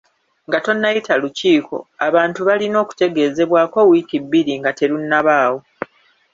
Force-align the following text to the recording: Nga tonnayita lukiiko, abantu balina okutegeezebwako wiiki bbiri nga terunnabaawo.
Nga 0.47 0.59
tonnayita 0.65 1.13
lukiiko, 1.21 1.77
abantu 2.07 2.39
balina 2.47 2.77
okutegeezebwako 2.83 3.79
wiiki 3.89 4.17
bbiri 4.23 4.53
nga 4.59 4.71
terunnabaawo. 4.79 5.59